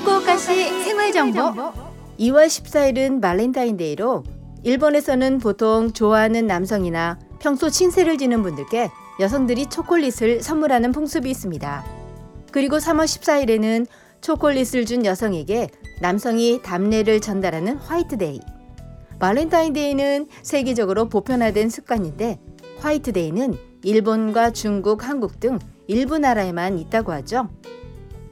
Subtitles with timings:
[0.00, 1.40] 후쿠오카시 생활 정보
[2.18, 4.24] 2월 14일은 발렌타인데이로
[4.62, 8.88] 일본에서는 보통 좋아하는 남성이나 평소 신세를 지는 분들께
[9.20, 11.84] 여성들이 초콜릿을 선물하는 풍습이 있습니다.
[12.50, 13.86] 그리고 3월 14일에는
[14.22, 15.68] 초콜릿을 준 여성에게
[16.00, 18.40] 남성이 답례를 전달하는 화이트데이.
[19.18, 22.38] 발렌타인데이는 세계적으로 보편화된 습관인데
[22.78, 27.48] 화이트데이는 일본과 중국, 한국 등 일부 나라에만 있다고 하죠.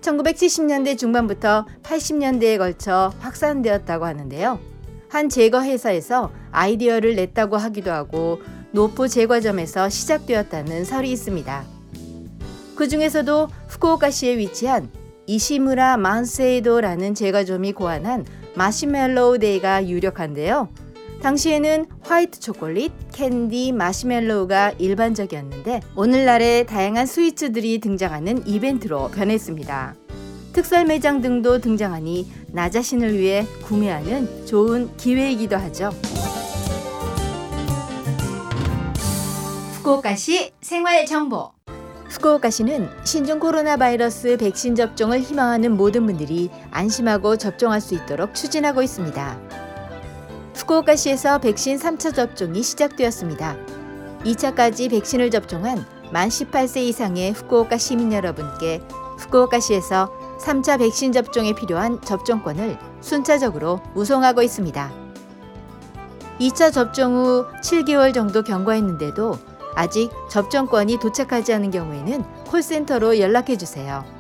[0.09, 4.59] 1970년대 중반부터 80년대에 걸쳐 확산되었다고 하는데요.
[5.09, 8.41] 한 제과 회사에서 아이디어를 냈다고 하기도 하고
[8.73, 11.65] 노포 제과점에서 시작되었다는 설이 있습니다.
[12.77, 14.91] 그 중에서도 후쿠오카시에 위치한
[15.27, 20.69] 이시무라 만세이도라는 제과점이 고안한 마시멜로우 데이가 유력한데요.
[21.23, 29.95] 당시에는 화이트 초콜릿, 캔디, 마시멜로우가 일반적이었는데 오늘날의 다양한 sweets들이 등장하는 이벤트로 변했습니다.
[30.53, 35.91] 특설 매장 등도 등장하니 나 자신을 위해 구매하는 좋은 기회이기도 하죠.
[39.75, 41.53] 후쿠오카시 생활 정보
[42.11, 49.68] 후쿠오카시는 신종 코로나 바이러스 백신 접종을 희망하는 모든 분들이 안심하고 접종할 수 있도록 추진하고 있습니다.
[50.69, 53.57] 후쿠오카시에서 백신 3차 접종이 시작되었습니다.
[54.25, 58.83] 2차까지 백신을 접종한 만 18세 이상의 후쿠오카 시민 여러분께
[59.19, 64.93] 후쿠오카시에서 3차 백신 접종에 필요한 접종권을 순차적으로 우송하고 있습니다.
[66.39, 69.39] 2차 접종 후 7개월 정도 경과했는데도
[69.75, 74.18] 아직 접종권이 도착하지 않은 경우에는 콜센터로 연락해 주세요.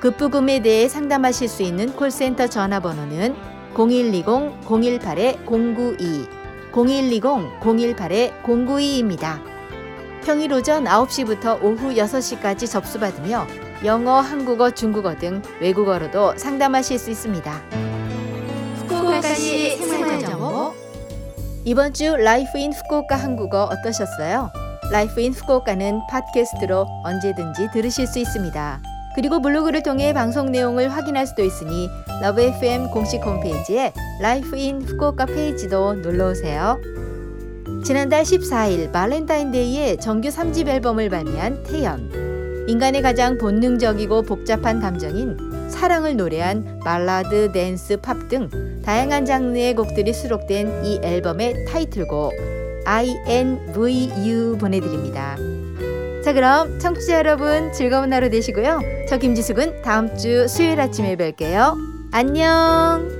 [0.00, 3.36] 급부금에 대해 상담하실 수 있는 콜센터 전화번호는
[3.74, 6.26] 0120-018-092,
[6.72, 9.38] 0120-018-092입니다.
[10.24, 13.46] 평일 오전 9시부터 오후 6시까지 접수받으며
[13.84, 17.89] 영어, 한국어, 중국어 등 외국어로도 상담하실 수 있습니다.
[19.20, 20.72] 후쿠오카시 생활정보
[21.64, 24.50] 이번 주 Life in Fukuoka 한국어 어떠셨어요?
[24.90, 28.80] Life in Fukuoka는 팟캐스트로 언제든지 들으실 수 있습니다.
[29.14, 31.90] 그리고 블로그를 통해 방송 내용을 확인할 수도 있으니
[32.22, 36.78] LOVE FM 공식 홈페이지에 Life in Fukuoka 페이지도 놀러 오세요.
[37.84, 42.64] 지난달 14일 발렌타인데이에 정규 3집 앨범을 발매한 태연.
[42.68, 45.36] 인간의 가장 본능적이고 복잡한 감정인
[45.68, 48.48] 사랑을 노래한 발라드, 댄스, 팝 등
[48.90, 52.32] 다양한 장르의 곡들이 수록된 이 앨범의 타이틀곡
[52.84, 55.36] INVU 보내드립니다.
[56.24, 58.80] 자 그럼 청취자 여러분 즐거운 하루 되시고요.
[59.08, 61.76] 저 김지숙은 다음 주 수요일 아침에 뵐게요.
[62.10, 63.19] 안녕!